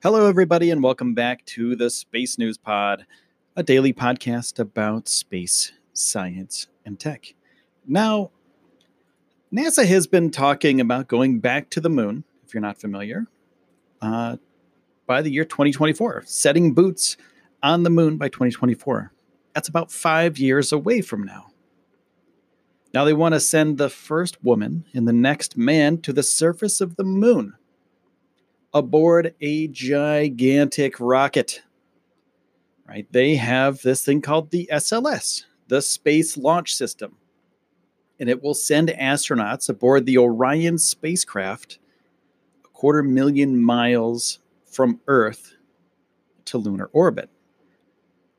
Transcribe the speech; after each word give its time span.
Hello, 0.00 0.28
everybody, 0.28 0.70
and 0.70 0.80
welcome 0.80 1.12
back 1.12 1.44
to 1.44 1.74
the 1.74 1.90
Space 1.90 2.38
News 2.38 2.56
Pod, 2.56 3.04
a 3.56 3.64
daily 3.64 3.92
podcast 3.92 4.60
about 4.60 5.08
space, 5.08 5.72
science, 5.92 6.68
and 6.86 7.00
tech. 7.00 7.34
Now, 7.84 8.30
NASA 9.52 9.84
has 9.84 10.06
been 10.06 10.30
talking 10.30 10.80
about 10.80 11.08
going 11.08 11.40
back 11.40 11.68
to 11.70 11.80
the 11.80 11.90
moon, 11.90 12.22
if 12.46 12.54
you're 12.54 12.60
not 12.60 12.80
familiar, 12.80 13.26
uh, 14.00 14.36
by 15.08 15.20
the 15.20 15.32
year 15.32 15.44
2024, 15.44 16.22
setting 16.26 16.74
boots 16.74 17.16
on 17.60 17.82
the 17.82 17.90
moon 17.90 18.18
by 18.18 18.28
2024. 18.28 19.12
That's 19.52 19.68
about 19.68 19.90
five 19.90 20.38
years 20.38 20.70
away 20.70 21.00
from 21.00 21.24
now. 21.24 21.48
Now, 22.94 23.04
they 23.04 23.14
want 23.14 23.34
to 23.34 23.40
send 23.40 23.78
the 23.78 23.90
first 23.90 24.44
woman 24.44 24.84
and 24.94 25.08
the 25.08 25.12
next 25.12 25.56
man 25.56 26.00
to 26.02 26.12
the 26.12 26.22
surface 26.22 26.80
of 26.80 26.94
the 26.94 27.02
moon 27.02 27.57
aboard 28.72 29.34
a 29.40 29.68
gigantic 29.68 31.00
rocket. 31.00 31.62
Right? 32.86 33.06
They 33.10 33.36
have 33.36 33.82
this 33.82 34.04
thing 34.04 34.22
called 34.22 34.50
the 34.50 34.68
SLS, 34.72 35.44
the 35.68 35.82
Space 35.82 36.36
Launch 36.36 36.74
System. 36.74 37.16
And 38.20 38.28
it 38.28 38.42
will 38.42 38.54
send 38.54 38.88
astronauts 38.88 39.68
aboard 39.68 40.06
the 40.06 40.18
Orion 40.18 40.78
spacecraft 40.78 41.78
a 42.64 42.68
quarter 42.68 43.02
million 43.02 43.60
miles 43.60 44.40
from 44.64 45.00
Earth 45.06 45.54
to 46.46 46.58
lunar 46.58 46.90
orbit. 46.92 47.30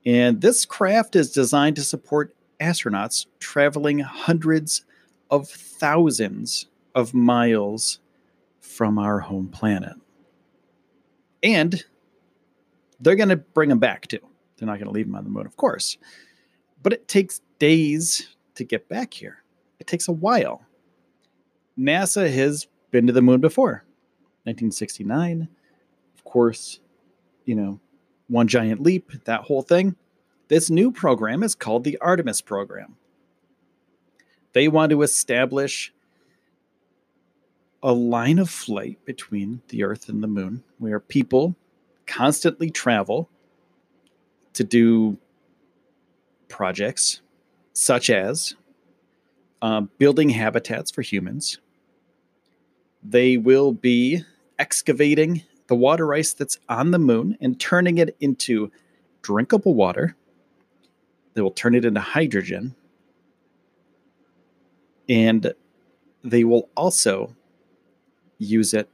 And 0.06 0.42
this 0.42 0.66
craft 0.66 1.16
is 1.16 1.32
designed 1.32 1.76
to 1.76 1.84
support 1.84 2.36
astronauts 2.60 3.28
traveling 3.40 4.00
hundreds 4.00 4.84
of 5.30 5.48
thousands 5.48 6.68
of 6.96 7.14
miles 7.14 8.00
from 8.60 8.98
our 8.98 9.20
home 9.20 9.48
planet. 9.48 9.94
And 11.44 11.84
they're 13.00 13.16
going 13.16 13.30
to 13.30 13.38
bring 13.38 13.70
them 13.70 13.80
back 13.80 14.08
too. 14.08 14.20
They're 14.58 14.68
not 14.68 14.78
going 14.78 14.88
to 14.88 14.94
leave 14.94 15.06
them 15.08 15.16
on 15.16 15.24
the 15.24 15.30
moon, 15.30 15.46
of 15.46 15.56
course. 15.58 15.98
But 16.84 16.94
it 16.94 17.08
takes 17.08 17.42
days 17.60 18.36
to 18.56 18.64
get 18.64 18.90
back 18.90 19.14
here. 19.14 19.44
It 19.80 19.88
takes 19.88 20.08
a 20.08 20.14
while. 20.14 20.66
NASA 21.78 22.32
has 22.34 22.68
been 22.92 23.08
to 23.08 23.14
the 23.14 23.22
moon 23.22 23.40
before. 23.40 23.86
1969. 24.44 25.48
Of 26.16 26.24
course, 26.24 26.80
you 27.46 27.56
know, 27.56 27.80
one 28.28 28.48
giant 28.48 28.82
leap, 28.82 29.12
that 29.26 29.42
whole 29.42 29.62
thing. 29.62 29.96
This 30.50 30.70
new 30.70 30.92
program 30.92 31.44
is 31.44 31.56
called 31.56 31.84
the 31.84 31.98
Artemis 32.00 32.42
program. 32.42 32.96
They 34.54 34.68
want 34.68 34.90
to 34.90 35.04
establish 35.04 35.94
a 37.82 37.94
line 37.94 38.40
of 38.40 38.50
flight 38.50 39.04
between 39.06 39.62
the 39.70 39.84
Earth 39.84 40.10
and 40.10 40.22
the 40.22 40.28
moon 40.28 40.64
where 40.78 41.00
people 41.00 41.56
constantly 42.06 42.70
travel 42.70 43.30
to 44.54 44.64
do 44.64 45.18
projects 46.48 47.22
such 47.74 48.10
as 48.10 48.56
um, 49.62 49.90
building 49.98 50.30
habitats 50.30 50.92
for 50.92 51.02
humans. 51.02 51.60
They 53.04 53.38
will 53.38 53.72
be 53.72 54.24
excavating 54.58 55.44
the 55.68 55.76
water 55.76 56.14
ice 56.14 56.34
that's 56.34 56.58
on 56.68 56.92
the 56.92 57.00
moon 57.00 57.38
and 57.40 57.60
turning 57.60 58.00
it 58.00 58.16
into 58.20 58.72
drinkable 59.22 59.76
water. 59.76 60.16
They 61.34 61.42
will 61.42 61.52
turn 61.52 61.76
it 61.76 61.86
into 61.86 62.02
hydrogen. 62.02 62.76
And 65.08 65.54
they 66.24 66.44
will 66.44 66.70
also 66.76 67.36
use 68.40 68.74
it 68.74 68.90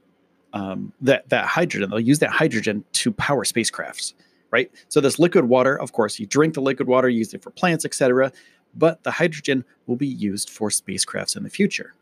um, 0.52 0.92
that 1.00 1.28
that 1.30 1.46
hydrogen 1.46 1.90
they'll 1.90 2.00
use 2.00 2.18
that 2.18 2.30
hydrogen 2.30 2.84
to 2.92 3.12
power 3.12 3.44
spacecrafts 3.44 4.14
right? 4.52 4.70
So 4.88 5.00
this 5.00 5.18
liquid 5.18 5.46
water 5.46 5.78
of 5.78 5.92
course 5.92 6.18
you 6.18 6.26
drink 6.26 6.54
the 6.54 6.60
liquid 6.60 6.88
water 6.88 7.08
use 7.08 7.32
it 7.34 7.42
for 7.42 7.50
plants 7.50 7.84
etc 7.84 8.30
but 8.74 9.02
the 9.04 9.10
hydrogen 9.10 9.64
will 9.86 9.96
be 9.96 10.06
used 10.06 10.50
for 10.50 10.68
spacecrafts 10.68 11.36
in 11.36 11.42
the 11.42 11.50
future. 11.50 11.94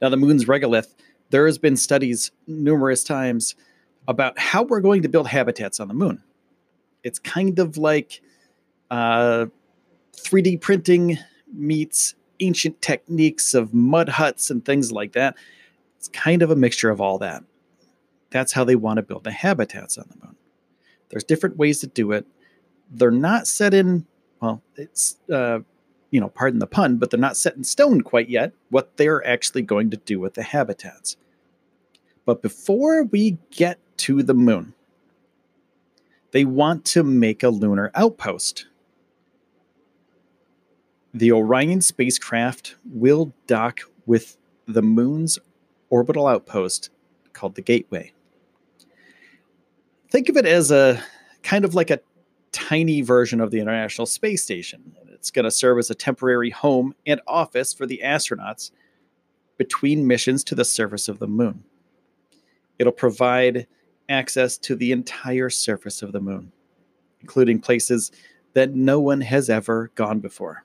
Now 0.00 0.08
the 0.08 0.16
moon's 0.16 0.46
regolith 0.46 0.94
there 1.32 1.46
has 1.46 1.58
been 1.58 1.76
studies 1.76 2.30
numerous 2.46 3.02
times 3.02 3.56
about 4.06 4.38
how 4.38 4.62
we're 4.62 4.80
going 4.80 5.02
to 5.02 5.08
build 5.08 5.26
habitats 5.28 5.80
on 5.80 5.88
the 5.88 5.94
moon. 5.94 6.22
It's 7.02 7.18
kind 7.18 7.58
of 7.58 7.78
like 7.78 8.20
uh, 8.90 9.46
3d 10.14 10.60
printing 10.60 11.18
meets 11.52 12.14
ancient 12.40 12.82
techniques 12.82 13.54
of 13.54 13.72
mud 13.72 14.10
huts 14.10 14.50
and 14.50 14.64
things 14.64 14.92
like 14.92 15.12
that 15.12 15.36
it's 16.02 16.08
kind 16.08 16.42
of 16.42 16.50
a 16.50 16.56
mixture 16.56 16.90
of 16.90 17.00
all 17.00 17.16
that. 17.18 17.44
That's 18.30 18.52
how 18.52 18.64
they 18.64 18.74
want 18.74 18.96
to 18.96 19.04
build 19.04 19.22
the 19.22 19.30
habitats 19.30 19.96
on 19.96 20.06
the 20.10 20.26
moon. 20.26 20.34
There's 21.10 21.22
different 21.22 21.58
ways 21.58 21.78
to 21.78 21.86
do 21.86 22.10
it. 22.10 22.26
They're 22.90 23.12
not 23.12 23.46
set 23.46 23.72
in, 23.72 24.04
well, 24.40 24.60
it's, 24.74 25.18
uh, 25.32 25.60
you 26.10 26.20
know, 26.20 26.28
pardon 26.28 26.58
the 26.58 26.66
pun, 26.66 26.96
but 26.96 27.10
they're 27.10 27.20
not 27.20 27.36
set 27.36 27.54
in 27.54 27.62
stone 27.62 28.00
quite 28.00 28.28
yet 28.28 28.52
what 28.70 28.96
they're 28.96 29.24
actually 29.24 29.62
going 29.62 29.90
to 29.90 29.96
do 29.96 30.18
with 30.18 30.34
the 30.34 30.42
habitats. 30.42 31.16
But 32.24 32.42
before 32.42 33.04
we 33.04 33.38
get 33.52 33.78
to 33.98 34.24
the 34.24 34.34
moon, 34.34 34.74
they 36.32 36.44
want 36.44 36.84
to 36.86 37.04
make 37.04 37.44
a 37.44 37.48
lunar 37.48 37.92
outpost. 37.94 38.66
The 41.14 41.30
Orion 41.30 41.80
spacecraft 41.80 42.74
will 42.92 43.32
dock 43.46 43.82
with 44.04 44.36
the 44.66 44.82
moon's 44.82 45.38
orbital 45.92 46.26
outpost 46.26 46.88
called 47.34 47.54
the 47.54 47.60
Gateway. 47.60 48.12
Think 50.08 50.30
of 50.30 50.38
it 50.38 50.46
as 50.46 50.70
a 50.70 51.02
kind 51.42 51.66
of 51.66 51.74
like 51.74 51.90
a 51.90 52.00
tiny 52.50 53.02
version 53.02 53.40
of 53.40 53.50
the 53.50 53.60
International 53.60 54.06
Space 54.06 54.42
Station. 54.42 54.96
It's 55.12 55.30
going 55.30 55.44
to 55.44 55.50
serve 55.50 55.78
as 55.78 55.90
a 55.90 55.94
temporary 55.94 56.48
home 56.48 56.94
and 57.06 57.20
office 57.26 57.74
for 57.74 57.84
the 57.84 58.00
astronauts 58.02 58.70
between 59.58 60.06
missions 60.06 60.42
to 60.44 60.54
the 60.54 60.64
surface 60.64 61.08
of 61.08 61.18
the 61.18 61.28
moon. 61.28 61.62
It'll 62.78 62.92
provide 62.92 63.66
access 64.08 64.56
to 64.58 64.74
the 64.74 64.92
entire 64.92 65.50
surface 65.50 66.00
of 66.00 66.12
the 66.12 66.20
moon, 66.20 66.52
including 67.20 67.60
places 67.60 68.12
that 68.54 68.74
no 68.74 68.98
one 68.98 69.20
has 69.20 69.50
ever 69.50 69.90
gone 69.94 70.20
before. 70.20 70.64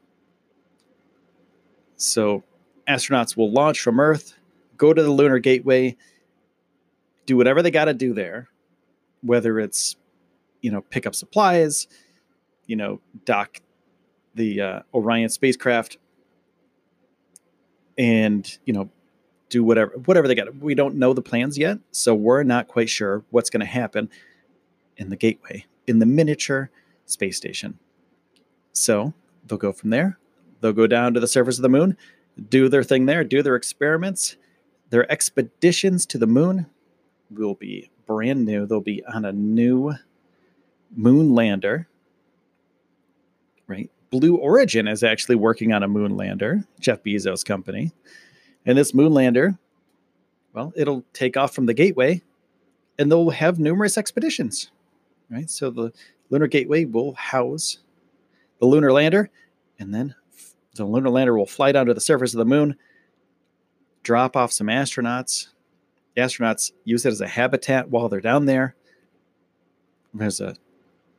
So, 1.98 2.44
astronauts 2.88 3.36
will 3.36 3.52
launch 3.52 3.82
from 3.82 4.00
Earth 4.00 4.37
go 4.78 4.94
to 4.94 5.04
the 5.04 5.12
lunar 5.12 5.40
gateway, 5.40 5.96
do 7.26 7.38
whatever 7.38 7.62
they 7.62 7.72
got 7.72 7.86
to 7.86 7.94
do 7.94 8.14
there, 8.14 8.50
whether 9.22 9.60
it's, 9.60 9.96
you 10.62 10.72
know, 10.72 10.82
pick 10.82 11.06
up 11.06 11.16
supplies, 11.16 11.88
you 12.66 12.76
know, 12.76 13.00
dock 13.26 13.62
the 14.36 14.62
uh, 14.62 14.80
Orion 14.94 15.30
spacecraft, 15.30 15.98
and 17.98 18.58
you 18.66 18.74
know, 18.74 18.90
do 19.50 19.64
whatever 19.64 19.94
whatever 20.06 20.28
they 20.28 20.36
got. 20.36 20.56
We 20.58 20.76
don't 20.76 20.96
know 20.96 21.14
the 21.14 21.22
plans 21.22 21.58
yet, 21.58 21.80
so 21.92 22.14
we're 22.14 22.44
not 22.44 22.68
quite 22.68 22.90
sure 22.90 23.24
what's 23.32 23.50
going 23.50 23.62
to 23.62 23.66
happen 23.66 24.10
in 24.98 25.10
the 25.10 25.16
gateway 25.16 25.66
in 25.88 26.00
the 26.00 26.06
miniature 26.06 26.70
space 27.06 27.38
station. 27.38 27.80
So 28.74 29.14
they'll 29.48 29.58
go 29.58 29.72
from 29.72 29.90
there. 29.90 30.20
They'll 30.62 30.74
go 30.74 30.88
down 30.88 31.14
to 31.14 31.20
the 31.20 31.28
surface 31.28 31.58
of 31.58 31.64
the 31.64 31.70
moon, 31.70 31.98
do 32.50 32.70
their 32.70 32.84
thing 32.84 33.06
there, 33.06 33.24
do 33.24 33.42
their 33.42 33.56
experiments, 33.56 34.36
their 34.90 35.10
expeditions 35.12 36.06
to 36.08 36.18
the 36.18 36.28
moon 36.28 36.68
will 37.30 37.56
be 37.56 37.90
brand 38.06 38.46
new. 38.46 38.66
They'll 38.66 38.82
be 38.82 39.04
on 39.06 39.26
a 39.26 39.32
new 39.32 39.94
moon 40.96 41.34
lander. 41.34 41.88
Right? 43.68 43.90
Blue 44.10 44.38
Origin 44.38 44.88
is 44.88 45.04
actually 45.04 45.36
working 45.36 45.74
on 45.74 45.84
a 45.84 45.88
moon 45.88 46.16
lander, 46.16 46.64
Jeff 46.80 47.04
Bezos' 47.04 47.44
company. 47.44 47.92
And 48.66 48.78
this 48.78 48.94
moon 48.94 49.14
lander, 49.14 49.58
well, 50.54 50.72
it'll 50.76 51.04
take 51.14 51.36
off 51.36 51.54
from 51.54 51.66
the 51.66 51.74
gateway 51.74 52.22
and 52.98 53.12
they'll 53.12 53.30
have 53.30 53.60
numerous 53.60 53.98
expeditions. 53.98 54.72
Right? 55.30 55.50
So 55.50 55.70
the 55.70 55.92
lunar 56.30 56.48
gateway 56.48 56.86
will 56.86 57.14
house 57.14 57.80
the 58.60 58.66
lunar 58.66 58.94
lander 58.94 59.30
and 59.80 59.94
then 59.94 60.16
the 60.76 60.86
lunar 60.86 61.10
lander 61.10 61.38
will 61.38 61.46
fly 61.46 61.72
down 61.72 61.88
to 61.88 61.94
the 61.94 62.02
surface 62.02 62.34
of 62.34 62.38
the 62.38 62.46
moon, 62.46 62.76
drop 64.08 64.38
off 64.38 64.54
some 64.54 64.68
astronauts. 64.68 65.50
The 66.16 66.22
astronauts 66.22 66.72
use 66.86 67.06
it 67.06 67.12
as 67.12 67.20
a 67.20 67.28
habitat 67.28 67.90
while 67.90 68.08
they're 68.08 68.22
down 68.22 68.46
there. 68.46 68.74
There's 70.14 70.40
a 70.40 70.56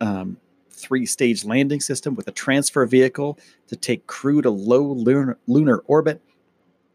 um, 0.00 0.38
three 0.70 1.04
stage 1.04 1.44
landing 1.44 1.80
system 1.80 2.14
with 2.14 2.26
a 2.28 2.32
transfer 2.32 2.86
vehicle 2.86 3.38
to 3.66 3.76
take 3.76 4.06
crew 4.06 4.40
to 4.40 4.48
low 4.48 4.82
lunar, 4.82 5.36
lunar 5.46 5.82
orbit, 5.86 6.22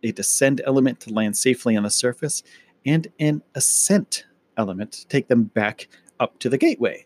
a 0.02 0.12
descent 0.12 0.62
element 0.66 1.00
to 1.02 1.14
land 1.14 1.38
safely 1.38 1.78
on 1.78 1.84
the 1.84 1.92
surface, 1.92 2.42
and 2.88 3.08
an 3.20 3.44
ascent 3.54 4.26
element 4.58 4.94
to 4.94 5.08
take 5.10 5.28
them 5.28 5.44
back 5.44 5.88
up 6.20 6.40
to 6.40 6.50
the 6.50 6.58
gateway, 6.58 7.06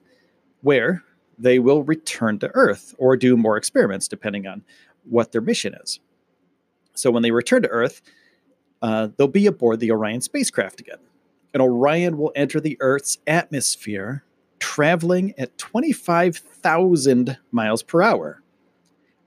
where 0.61 1.03
they 1.37 1.59
will 1.59 1.83
return 1.83 2.39
to 2.39 2.49
Earth 2.53 2.95
or 2.97 3.17
do 3.17 3.35
more 3.35 3.57
experiments, 3.57 4.07
depending 4.07 4.47
on 4.47 4.63
what 5.03 5.33
their 5.33 5.41
mission 5.41 5.75
is. 5.83 5.99
So 6.93 7.11
when 7.11 7.21
they 7.21 7.31
return 7.31 7.63
to 7.63 7.67
Earth, 7.67 8.01
uh, 8.81 9.09
they'll 9.17 9.27
be 9.27 9.47
aboard 9.47 9.79
the 9.79 9.91
Orion 9.91 10.21
spacecraft 10.21 10.79
again. 10.79 10.99
And 11.53 11.61
Orion 11.61 12.17
will 12.17 12.31
enter 12.35 12.59
the 12.59 12.77
Earth's 12.79 13.17
atmosphere 13.25 14.23
traveling 14.59 15.33
at 15.37 15.57
25,000 15.57 17.37
miles 17.51 17.83
per 17.83 18.01
hour. 18.01 18.41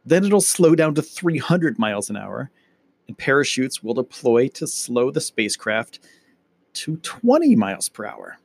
Then 0.05 0.25
it'll 0.25 0.41
slow 0.41 0.75
down 0.75 0.95
to 0.95 1.03
300 1.03 1.79
miles 1.79 2.11
an 2.11 2.17
hour, 2.17 2.51
and 3.07 3.17
parachutes 3.17 3.83
will 3.83 3.95
deploy 3.95 4.49
to 4.49 4.67
slow 4.67 5.11
the 5.11 5.21
spacecraft 5.21 6.01
to 6.73 6.97
20 6.99 7.57
miles 7.57 7.89
per 7.89 8.07
hour. 8.07 8.39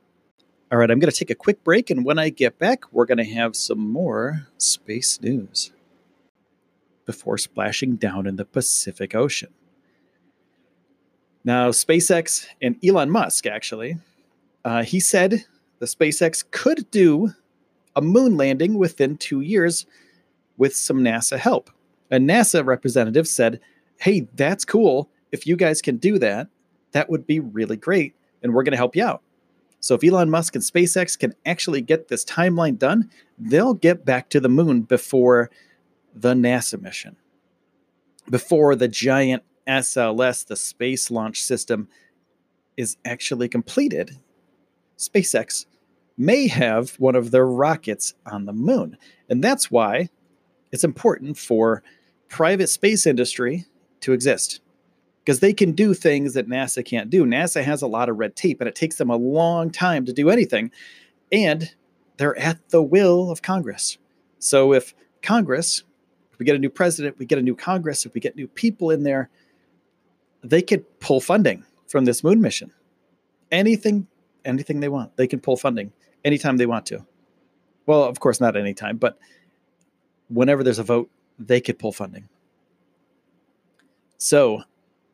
All 0.70 0.78
right, 0.78 0.90
I'm 0.90 0.98
going 0.98 1.10
to 1.10 1.16
take 1.16 1.30
a 1.30 1.34
quick 1.34 1.62
break, 1.62 1.90
and 1.90 2.04
when 2.04 2.18
I 2.18 2.28
get 2.28 2.58
back, 2.58 2.92
we're 2.92 3.06
going 3.06 3.18
to 3.18 3.24
have 3.24 3.54
some 3.54 3.78
more 3.78 4.48
space 4.58 5.20
news 5.20 5.72
before 7.04 7.38
splashing 7.38 7.96
down 7.96 8.26
in 8.26 8.36
the 8.36 8.44
Pacific 8.44 9.14
Ocean. 9.14 9.50
Now, 11.46 11.70
SpaceX 11.70 12.44
and 12.60 12.76
Elon 12.84 13.08
Musk 13.08 13.46
actually, 13.46 13.98
uh, 14.64 14.82
he 14.82 14.98
said 14.98 15.44
the 15.78 15.86
SpaceX 15.86 16.44
could 16.50 16.90
do 16.90 17.30
a 17.94 18.02
moon 18.02 18.36
landing 18.36 18.78
within 18.78 19.16
two 19.16 19.40
years 19.42 19.86
with 20.56 20.74
some 20.74 20.98
NASA 20.98 21.38
help. 21.38 21.70
A 22.10 22.16
NASA 22.16 22.66
representative 22.66 23.28
said, 23.28 23.60
Hey, 24.00 24.26
that's 24.34 24.64
cool. 24.64 25.08
If 25.30 25.46
you 25.46 25.54
guys 25.56 25.80
can 25.80 25.98
do 25.98 26.18
that, 26.18 26.48
that 26.90 27.08
would 27.08 27.28
be 27.28 27.38
really 27.38 27.76
great. 27.76 28.16
And 28.42 28.52
we're 28.52 28.64
going 28.64 28.72
to 28.72 28.76
help 28.76 28.96
you 28.96 29.04
out. 29.04 29.22
So 29.78 29.94
if 29.94 30.02
Elon 30.02 30.30
Musk 30.30 30.56
and 30.56 30.64
SpaceX 30.64 31.16
can 31.16 31.32
actually 31.46 31.80
get 31.80 32.08
this 32.08 32.24
timeline 32.24 32.76
done, 32.76 33.08
they'll 33.38 33.74
get 33.74 34.04
back 34.04 34.30
to 34.30 34.40
the 34.40 34.48
moon 34.48 34.82
before 34.82 35.52
the 36.12 36.34
NASA 36.34 36.80
mission, 36.80 37.14
before 38.28 38.74
the 38.74 38.88
giant 38.88 39.44
SLS, 39.66 40.46
the 40.46 40.56
Space 40.56 41.10
Launch 41.10 41.42
System, 41.42 41.88
is 42.76 42.96
actually 43.04 43.48
completed. 43.48 44.16
SpaceX 44.98 45.66
may 46.16 46.48
have 46.48 46.90
one 46.98 47.14
of 47.14 47.30
their 47.30 47.46
rockets 47.46 48.14
on 48.24 48.46
the 48.46 48.52
moon. 48.52 48.96
And 49.28 49.42
that's 49.42 49.70
why 49.70 50.08
it's 50.72 50.84
important 50.84 51.36
for 51.36 51.82
private 52.28 52.68
space 52.68 53.06
industry 53.06 53.66
to 54.00 54.12
exist 54.12 54.60
because 55.24 55.40
they 55.40 55.52
can 55.52 55.72
do 55.72 55.92
things 55.92 56.34
that 56.34 56.48
NASA 56.48 56.84
can't 56.84 57.10
do. 57.10 57.24
NASA 57.24 57.62
has 57.62 57.82
a 57.82 57.86
lot 57.86 58.08
of 58.08 58.18
red 58.18 58.36
tape 58.36 58.60
and 58.60 58.68
it 58.68 58.74
takes 58.74 58.96
them 58.96 59.10
a 59.10 59.16
long 59.16 59.70
time 59.70 60.04
to 60.06 60.12
do 60.12 60.30
anything. 60.30 60.70
And 61.32 61.74
they're 62.16 62.38
at 62.38 62.68
the 62.70 62.82
will 62.82 63.30
of 63.30 63.42
Congress. 63.42 63.98
So 64.38 64.72
if 64.72 64.94
Congress, 65.22 65.82
if 66.32 66.38
we 66.38 66.46
get 66.46 66.56
a 66.56 66.60
new 66.60 66.70
president, 66.70 67.18
we 67.18 67.26
get 67.26 67.38
a 67.38 67.42
new 67.42 67.56
Congress, 67.56 68.06
if 68.06 68.14
we 68.14 68.20
get 68.20 68.36
new 68.36 68.46
people 68.46 68.90
in 68.90 69.02
there, 69.02 69.28
they 70.42 70.62
could 70.62 71.00
pull 71.00 71.20
funding 71.20 71.64
from 71.88 72.04
this 72.04 72.22
moon 72.22 72.40
mission. 72.40 72.72
Anything, 73.50 74.06
anything 74.44 74.80
they 74.80 74.88
want, 74.88 75.16
they 75.16 75.26
can 75.26 75.40
pull 75.40 75.56
funding 75.56 75.92
anytime 76.24 76.56
they 76.56 76.66
want 76.66 76.86
to. 76.86 77.04
Well, 77.86 78.02
of 78.02 78.18
course, 78.18 78.40
not 78.40 78.56
anytime, 78.56 78.96
but 78.96 79.18
whenever 80.28 80.62
there's 80.62 80.78
a 80.78 80.84
vote, 80.84 81.10
they 81.38 81.60
could 81.60 81.78
pull 81.78 81.92
funding. 81.92 82.28
So 84.18 84.62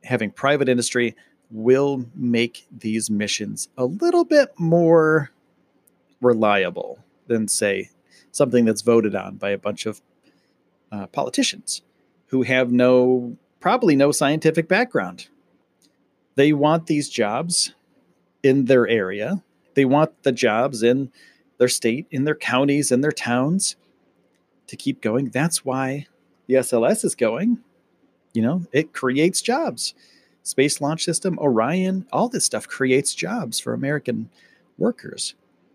having 0.04 0.30
private 0.30 0.68
industry 0.68 1.14
will 1.50 2.06
make 2.14 2.66
these 2.70 3.10
missions 3.10 3.68
a 3.76 3.84
little 3.84 4.24
bit 4.24 4.48
more 4.58 5.30
reliable 6.20 6.98
than, 7.26 7.48
say, 7.48 7.90
something 8.30 8.64
that's 8.64 8.80
voted 8.80 9.14
on 9.14 9.36
by 9.36 9.50
a 9.50 9.58
bunch 9.58 9.84
of 9.84 10.00
uh, 10.90 11.06
politicians 11.08 11.82
who 12.28 12.42
have 12.42 12.72
no, 12.72 13.36
probably 13.62 13.96
no 13.96 14.12
scientific 14.12 14.68
background. 14.68 15.28
They 16.34 16.52
want 16.52 16.86
these 16.86 17.08
jobs 17.08 17.74
in 18.42 18.66
their 18.66 18.86
area, 18.86 19.42
they 19.74 19.86
want 19.86 20.22
the 20.24 20.32
jobs 20.32 20.82
in 20.82 21.10
their 21.56 21.68
state, 21.68 22.06
in 22.10 22.24
their 22.24 22.34
counties, 22.34 22.92
in 22.92 23.00
their 23.00 23.12
towns 23.12 23.76
to 24.66 24.76
keep 24.76 25.00
going. 25.00 25.30
That's 25.30 25.64
why 25.64 26.06
the 26.46 26.54
SLS 26.54 27.04
is 27.04 27.14
going 27.14 27.62
you 28.32 28.42
know, 28.42 28.64
it 28.72 28.92
creates 28.92 29.42
jobs. 29.42 29.94
Space 30.42 30.80
Launch 30.80 31.04
System, 31.04 31.38
Orion, 31.38 32.06
all 32.12 32.28
this 32.28 32.44
stuff 32.44 32.66
creates 32.66 33.14
jobs 33.14 33.60
for 33.60 33.72
American 33.72 34.30
workers. 34.78 35.34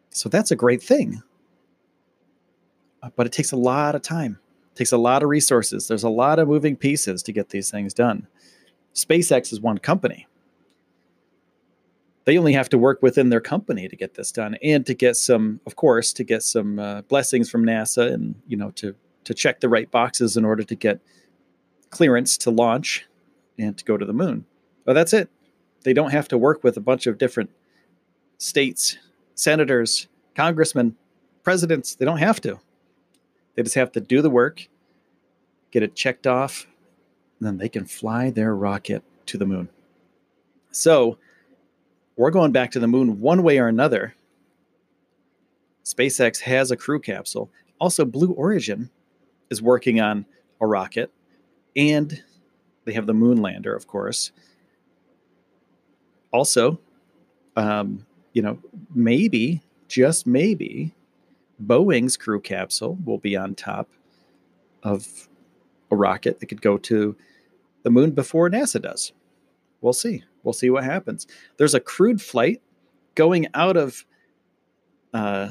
So 0.09 0.27
that's 0.27 0.51
a 0.51 0.55
great 0.55 0.81
thing. 0.81 1.21
Uh, 3.01 3.09
but 3.15 3.25
it 3.27 3.31
takes 3.31 3.51
a 3.51 3.57
lot 3.57 3.95
of 3.95 4.01
time, 4.01 4.39
takes 4.77 4.91
a 4.91 4.97
lot 4.97 5.23
of 5.23 5.29
resources. 5.29 5.87
There's 5.87 6.03
a 6.03 6.09
lot 6.09 6.39
of 6.39 6.47
moving 6.47 6.75
pieces 6.75 7.23
to 7.23 7.31
get 7.31 7.49
these 7.49 7.71
things 7.71 7.93
done. 7.93 8.27
SpaceX 8.93 9.51
is 9.51 9.59
one 9.61 9.77
company. 9.77 10.27
They 12.25 12.37
only 12.37 12.53
have 12.53 12.69
to 12.69 12.77
work 12.77 13.01
within 13.01 13.29
their 13.29 13.39
company 13.39 13.87
to 13.87 13.95
get 13.95 14.15
this 14.15 14.31
done, 14.31 14.57
and 14.61 14.85
to 14.85 14.93
get 14.93 15.15
some, 15.15 15.61
of 15.65 15.77
course, 15.77 16.11
to 16.13 16.23
get 16.23 16.43
some 16.43 16.77
uh, 16.77 17.01
blessings 17.03 17.49
from 17.49 17.65
NASA, 17.65 18.11
and 18.11 18.35
you 18.47 18.57
know, 18.57 18.71
to 18.71 18.95
to 19.23 19.33
check 19.33 19.61
the 19.61 19.69
right 19.69 19.89
boxes 19.91 20.35
in 20.35 20.43
order 20.43 20.63
to 20.63 20.75
get 20.75 20.99
clearance 21.89 22.37
to 22.39 22.51
launch 22.51 23.05
and 23.57 23.77
to 23.77 23.85
go 23.85 23.97
to 23.97 24.05
the 24.05 24.13
moon. 24.13 24.45
But 24.83 24.93
that's 24.93 25.13
it. 25.13 25.29
They 25.83 25.93
don't 25.93 26.11
have 26.11 26.27
to 26.29 26.37
work 26.37 26.63
with 26.63 26.75
a 26.75 26.81
bunch 26.81 27.07
of 27.07 27.17
different 27.17 27.49
states, 28.37 28.97
senators, 29.35 30.07
congressmen, 30.35 30.95
presidents. 31.43 31.95
They 31.95 32.05
don't 32.05 32.17
have 32.17 32.41
to. 32.41 32.59
They 33.57 33.63
just 33.63 33.75
have 33.75 33.91
to 33.93 33.99
do 33.99 34.21
the 34.21 34.29
work, 34.29 34.67
get 35.71 35.81
it 35.81 35.95
checked 35.95 36.27
off, 36.27 36.67
and 37.39 37.47
then 37.47 37.57
they 37.57 37.67
can 37.67 37.85
fly 37.85 38.29
their 38.29 38.55
rocket 38.55 39.03
to 39.25 39.37
the 39.39 39.47
moon. 39.47 39.67
So, 40.69 41.17
we're 42.15 42.29
going 42.29 42.51
back 42.51 42.69
to 42.71 42.79
the 42.79 42.87
moon 42.87 43.19
one 43.19 43.41
way 43.41 43.57
or 43.57 43.67
another. 43.67 44.13
SpaceX 45.83 46.39
has 46.41 46.69
a 46.69 46.77
crew 46.77 46.99
capsule. 46.99 47.49
Also, 47.79 48.05
Blue 48.05 48.31
Origin 48.33 48.91
is 49.49 49.59
working 49.59 49.99
on 49.99 50.25
a 50.61 50.67
rocket 50.67 51.11
and 51.75 52.23
they 52.85 52.93
have 52.93 53.07
the 53.07 53.13
moon 53.13 53.41
lander, 53.41 53.75
of 53.75 53.87
course. 53.87 54.31
Also, 56.31 56.79
um, 57.55 58.05
you 58.33 58.41
know, 58.43 58.59
maybe, 58.93 59.63
just 59.87 60.27
maybe, 60.27 60.93
Boeing's 61.61 62.17
crew 62.17 62.39
capsule 62.39 62.97
will 63.05 63.17
be 63.17 63.35
on 63.35 63.55
top 63.55 63.89
of 64.83 65.27
a 65.91 65.95
rocket 65.95 66.39
that 66.39 66.45
could 66.47 66.61
go 66.61 66.77
to 66.77 67.15
the 67.83 67.89
moon 67.89 68.11
before 68.11 68.49
NASA 68.49 68.81
does. 68.81 69.13
We'll 69.81 69.93
see. 69.93 70.23
We'll 70.43 70.53
see 70.53 70.69
what 70.69 70.83
happens. 70.83 71.27
There's 71.57 71.73
a 71.73 71.79
crewed 71.79 72.21
flight 72.21 72.61
going 73.15 73.47
out 73.53 73.77
of 73.77 74.05
uh, 75.13 75.49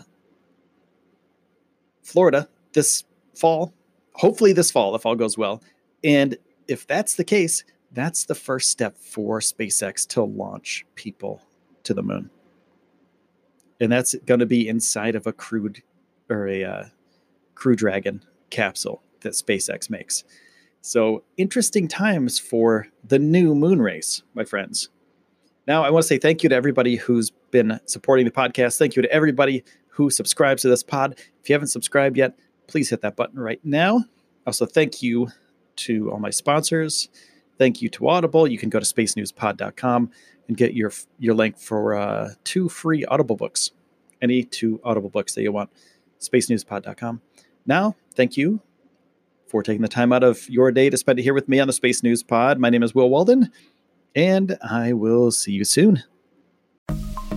Florida 2.03 2.49
this 2.73 3.05
fall. 3.35 3.73
Hopefully, 4.15 4.53
this 4.53 4.71
fall, 4.71 4.95
if 4.95 5.05
all 5.05 5.17
goes 5.17 5.37
well, 5.37 5.63
and 6.03 6.39
if 6.69 6.87
that's 6.87 7.15
the 7.15 7.25
case, 7.25 7.65
that's 7.93 8.25
the 8.25 8.35
first 8.35 8.71
step 8.71 8.97
for 8.97 9.41
SpaceX 9.41 10.07
to 10.09 10.23
launch 10.23 10.87
people 10.95 11.43
to 11.85 11.95
the 11.95 12.03
moon. 12.03 12.31
And 13.81 13.93
that's 13.93 14.15
going 14.25 14.41
to 14.41 14.47
be 14.47 14.69
inside 14.69 15.15
of 15.15 15.27
a 15.27 15.33
crewed 15.33 15.83
or 16.29 16.49
a 16.49 16.65
uh, 16.65 16.85
Crew 17.55 17.77
Dragon 17.77 18.23
capsule 18.51 19.03
that 19.21 19.33
SpaceX 19.33 19.91
makes. 19.91 20.25
So, 20.81 21.25
interesting 21.37 21.89
times 21.89 22.39
for 22.39 22.87
the 23.03 23.19
new 23.19 23.55
moon 23.55 23.83
race, 23.83 24.23
my 24.35 24.45
friends. 24.45 24.89
Now, 25.67 25.83
I 25.83 25.91
want 25.91 26.05
to 26.05 26.07
say 26.07 26.19
thank 26.19 26.45
you 26.45 26.49
to 26.49 26.55
everybody 26.55 26.95
who's 26.95 27.31
been 27.51 27.81
supporting 27.87 28.25
the 28.25 28.31
podcast. 28.31 28.79
Thank 28.79 28.95
you 28.95 29.03
to 29.03 29.11
everybody 29.11 29.65
who 29.89 30.11
subscribes 30.11 30.63
to 30.63 30.69
this 30.69 30.85
pod. 30.85 31.19
If 31.43 31.49
you 31.49 31.55
haven't 31.55 31.69
subscribed 31.69 32.17
yet, 32.17 32.39
please 32.69 32.89
hit 32.91 33.01
that 33.01 33.17
button 33.17 33.41
right 33.41 33.59
now. 33.65 34.05
Also, 34.47 34.65
thank 34.65 35.03
you 35.03 35.29
to 35.77 36.11
all 36.13 36.21
my 36.21 36.31
sponsors. 36.31 37.09
Thank 37.59 37.83
you 37.83 37.89
to 37.91 38.09
Audible. 38.09 38.47
You 38.47 38.59
can 38.59 38.69
go 38.69 38.79
to 38.79 38.87
spacenewspod.com 38.87 40.11
and 40.49 40.57
get 40.57 40.75
your 40.75 40.93
your 41.19 41.35
link 41.35 41.59
for 41.59 41.95
uh, 41.95 42.31
two 42.45 42.69
free 42.69 43.05
Audible 43.07 43.37
books. 43.37 43.73
Any 44.23 44.45
two 44.45 44.81
Audible 44.85 45.11
books 45.11 45.35
that 45.35 45.43
you 45.43 45.53
want. 45.53 45.71
Spacenewspod.com. 46.21 47.21
Now, 47.67 47.97
thank 48.15 48.37
you 48.37 48.61
for 49.49 49.63
taking 49.63 49.83
the 49.83 49.89
time 49.89 50.13
out 50.13 50.23
of 50.23 50.49
your 50.49 50.71
day 50.73 50.91
to 50.91 50.97
spend 50.97 51.19
it 51.19 51.23
here 51.23 51.35
with 51.35 51.49
me 51.49 51.61
on 51.61 51.67
the 51.67 51.73
Space 51.73 52.03
News 52.03 52.23
Pod. 52.23 52.59
My 52.59 52.71
name 52.71 52.83
is 52.83 52.95
Will 52.95 53.09
Walden, 53.09 53.51
and 54.15 54.59
I 54.63 54.93
will 54.93 55.31
see 55.31 55.53
you 55.53 55.65
soon. 55.65 56.03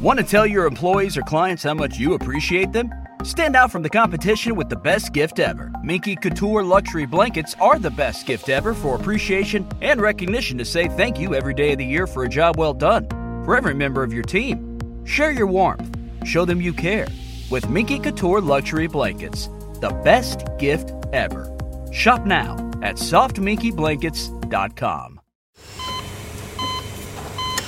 Want 0.02 0.18
to 0.20 0.26
tell 0.26 0.48
your 0.48 0.66
employees 0.66 1.18
or 1.18 1.22
clients 1.24 1.64
how 1.64 1.74
much 1.74 1.98
you 1.98 2.14
appreciate 2.14 2.72
them? 2.72 2.90
Stand 3.24 3.56
out 3.56 3.70
from 3.70 3.84
the 3.84 3.90
competition 3.90 4.56
with 4.56 4.70
the 4.70 4.76
best 4.78 5.12
gift 5.12 5.40
ever. 5.40 5.72
Minky 5.84 6.16
Couture 6.16 6.64
luxury 6.64 7.06
blankets 7.06 7.54
are 7.60 7.78
the 7.78 7.92
best 7.92 8.26
gift 8.26 8.48
ever 8.48 8.74
for 8.74 8.96
appreciation 8.96 9.68
and 9.82 10.00
recognition 10.00 10.58
to 10.58 10.64
say 10.64 10.88
thank 10.88 11.20
you 11.20 11.36
every 11.36 11.54
day 11.54 11.74
of 11.74 11.80
the 11.80 11.86
year 11.86 12.08
for 12.08 12.24
a 12.24 12.30
job 12.30 12.58
well 12.58 12.74
done. 12.74 13.10
For 13.44 13.58
every 13.58 13.74
member 13.74 14.04
of 14.04 14.14
your 14.14 14.24
team, 14.24 14.80
share 15.06 15.32
your 15.32 15.48
warmth, 15.48 15.98
show 16.24 16.46
them 16.46 16.62
you 16.62 16.72
care 16.72 17.08
with 17.50 17.70
Minky 17.70 18.00
Couture 18.00 18.42
luxury 18.42 18.88
blankets. 18.88 19.48
The 19.80 19.92
best 20.04 20.44
gift 20.58 20.92
ever. 21.14 21.56
Shop 21.92 22.26
now 22.26 22.54
at 22.82 22.96
softminkeyblankets.com. 22.96 25.20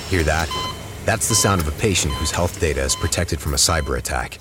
Hear 0.08 0.24
that? 0.24 0.48
That's 1.04 1.28
the 1.28 1.34
sound 1.34 1.60
of 1.60 1.68
a 1.68 1.72
patient 1.72 2.14
whose 2.14 2.30
health 2.30 2.60
data 2.60 2.82
is 2.82 2.94
protected 2.94 3.40
from 3.40 3.54
a 3.54 3.56
cyber 3.56 3.98
attack. 3.98 4.38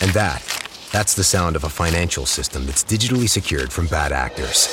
And 0.00 0.12
that, 0.12 0.40
that's 0.92 1.14
the 1.14 1.24
sound 1.24 1.56
of 1.56 1.64
a 1.64 1.68
financial 1.68 2.26
system 2.26 2.66
that's 2.66 2.84
digitally 2.84 3.28
secured 3.28 3.72
from 3.72 3.86
bad 3.86 4.12
actors. 4.12 4.68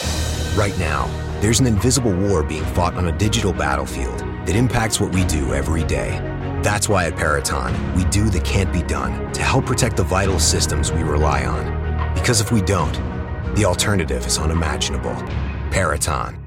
Right 0.56 0.78
now, 0.78 1.10
there's 1.40 1.60
an 1.60 1.66
invisible 1.66 2.14
war 2.14 2.44
being 2.44 2.66
fought 2.66 2.94
on 2.96 3.08
a 3.08 3.18
digital 3.18 3.54
battlefield 3.54 4.20
that 4.46 4.56
impacts 4.56 5.00
what 5.00 5.14
we 5.14 5.24
do 5.26 5.54
every 5.54 5.84
day. 5.84 6.20
That's 6.66 6.90
why 6.90 7.06
at 7.06 7.16
Peraton, 7.16 7.94
we 7.94 8.06
do 8.06 8.28
the 8.28 8.40
can't 8.40 8.74
be 8.74 8.82
done 8.82 9.32
to 9.34 9.44
help 9.44 9.68
protect 9.68 9.98
the 9.98 10.04
vital 10.04 10.40
systems 10.40 10.92
we 10.92 11.04
rely 11.04 11.46
on. 11.46 11.64
Because 12.16 12.42
if 12.42 12.52
we 12.52 12.60
don't, 12.60 12.96
the 13.56 13.66
alternative 13.66 14.26
is 14.26 14.40
unimaginable. 14.40 15.14
Peraton 15.70 16.45